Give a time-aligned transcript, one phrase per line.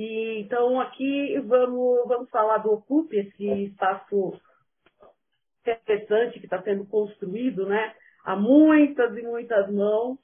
[0.00, 4.32] E, então, aqui vamos, vamos falar do Ocupe, esse espaço
[5.60, 10.18] interessante que está sendo construído né, há muitas e muitas mãos,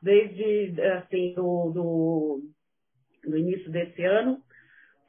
[0.00, 2.40] desde assim, do, do,
[3.28, 4.40] do início desse ano.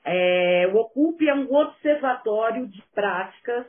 [0.04, 3.66] É, o Ocupe é um observatório de práticas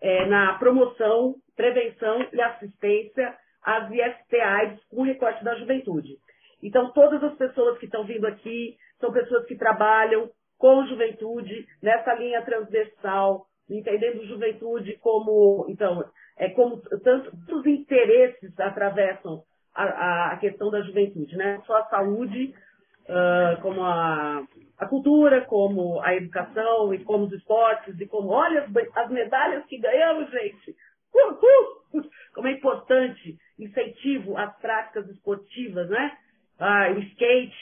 [0.00, 6.18] é, na promoção, prevenção e assistência às IST-AIDS com recorte da juventude.
[6.64, 12.14] Então, todas as pessoas que estão vindo aqui são pessoas que trabalham com juventude nessa
[12.14, 16.02] linha transversal, entendendo juventude como, então,
[16.38, 19.42] é como tantos interesses atravessam
[19.74, 21.60] a, a, questão da juventude, né?
[21.66, 22.54] Só a saúde,
[23.02, 24.42] uh, como a,
[24.78, 29.66] a, cultura, como a educação e como os esportes e como, olha as, as medalhas
[29.66, 30.74] que ganhamos, gente!
[31.14, 32.02] Uhul!
[32.34, 36.10] Como é importante incentivo às práticas esportivas, né?
[36.58, 37.56] Ah, o skate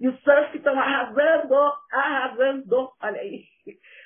[0.00, 1.54] e o surf estão arrasando,
[1.92, 3.44] arrasando, olha aí.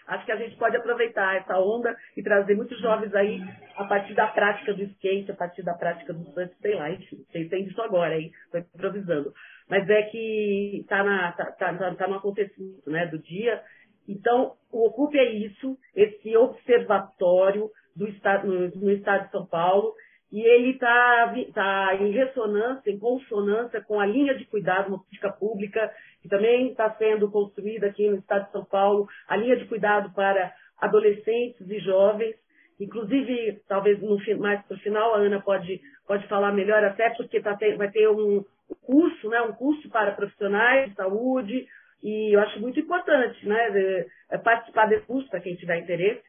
[0.07, 3.41] Acho que a gente pode aproveitar essa onda e trazer muitos jovens aí
[3.77, 7.25] a partir da prática do skate, a partir da prática do surf, sei lá, enfim,
[7.31, 8.33] você entende isso agora, hein?
[8.47, 9.33] Estou improvisando.
[9.69, 13.63] Mas é que está tá, tá, tá, tá no acontecimento né, do dia.
[14.09, 19.95] Então, o Ocupe é isso, esse observatório do estado, no, no estado de São Paulo,
[20.33, 25.31] e ele está tá em ressonância, em consonância com a linha de cuidado, uma política
[25.31, 29.67] pública, que também está sendo construída aqui no estado de São Paulo, a linha de
[29.67, 32.35] cuidado para adolescentes e jovens.
[32.81, 37.39] Inclusive, talvez no, mais para o final, a Ana pode, pode falar melhor, até porque
[37.39, 38.43] tá, vai ter um
[38.87, 41.67] curso, né, um curso para profissionais de saúde,
[42.03, 46.23] e eu acho muito importante né, de participar desse curso, para quem tiver interesse,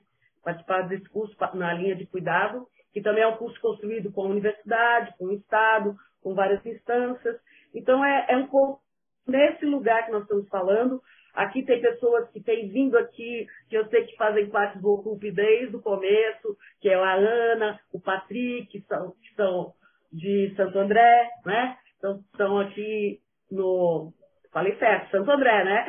[0.43, 4.29] participar desse curso na linha de cuidado que também é um curso construído com a
[4.29, 7.39] universidade, com o Estado, com várias instâncias.
[7.73, 8.81] Então, é, é um pouco
[9.27, 11.01] nesse lugar que nós estamos falando.
[11.33, 15.31] Aqui tem pessoas que têm vindo aqui, que eu sei que fazem parte do Ocupe
[15.31, 19.73] desde o começo, que é a Ana, o Patrick, que são, que são
[20.11, 21.75] de Santo André, né?
[21.97, 24.13] Então, estão aqui no.
[24.51, 25.87] Falei certo, Santo André, né?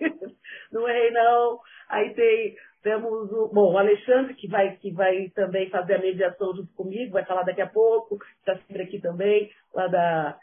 [0.72, 1.60] não errei, não.
[1.88, 2.56] Aí tem
[2.88, 7.12] temos o, bom, o Alexandre, que vai, que vai também fazer a mediação junto comigo,
[7.12, 10.38] vai falar daqui a pouco, está sempre aqui também, lá da,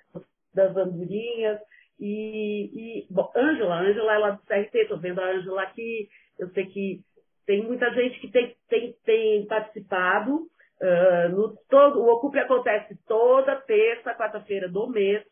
[0.54, 1.60] das andorinhas.
[2.00, 2.70] E,
[3.02, 6.08] e bom, Ângela, Ângela é lá do CRT, estou vendo a Ângela aqui,
[6.38, 7.00] eu sei que
[7.48, 10.48] tem muita gente que tem, tem, tem participado.
[10.82, 15.24] Uh, no todo, o Ocupe acontece toda terça, quarta-feira do mês,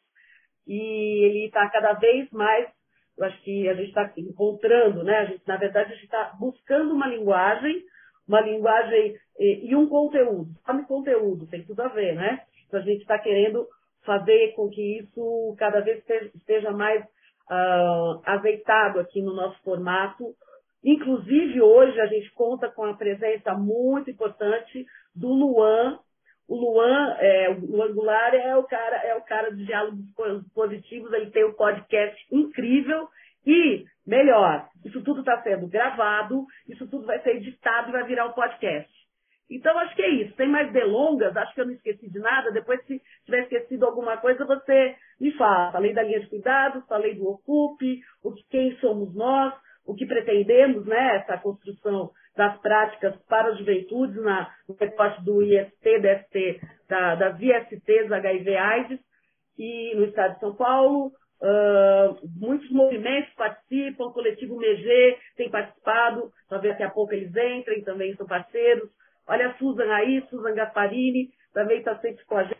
[0.66, 2.70] e ele está cada vez mais
[3.18, 5.18] eu acho que a gente está encontrando, né?
[5.20, 7.84] A gente, na verdade, a gente está buscando uma linguagem,
[8.28, 10.50] uma linguagem e, e um conteúdo.
[10.66, 12.42] Sabe conteúdo, tem tudo a ver, né?
[12.68, 13.68] Então a gente está querendo
[14.04, 16.04] fazer com que isso cada vez
[16.36, 20.34] esteja, mais uh, azeitado aqui no nosso formato.
[20.84, 24.86] Inclusive, hoje a gente conta com a presença muito importante
[25.16, 26.00] do Luan,
[26.48, 30.00] o Luan, é, o Angular é o cara, é o cara de diálogos
[30.54, 33.08] positivos, ele tem um podcast incrível
[33.46, 38.26] e, melhor, isso tudo está sendo gravado, isso tudo vai ser editado e vai virar
[38.26, 38.92] um podcast.
[39.50, 40.36] Então, acho que é isso.
[40.36, 42.52] Tem mais delongas, acho que eu não esqueci de nada.
[42.52, 45.72] Depois, se tiver esquecido alguma coisa, você me fala.
[45.72, 49.54] Falei da linha de cuidados, falei do Ocupe, o que, quem somos nós,
[49.86, 55.44] o que pretendemos, né, essa construção das práticas para as juventudes na, no recorte do
[55.44, 59.00] IST, DST, da, das ISTs HIV AIDS,
[59.58, 61.12] e no estado de São Paulo.
[61.42, 67.84] Uh, muitos movimentos participam, o coletivo MEG tem participado, talvez daqui a pouco eles entrem,
[67.84, 68.90] também são parceiros.
[69.28, 72.52] Olha a Susan aí, Susan Gasparini, também está sempre com a gente.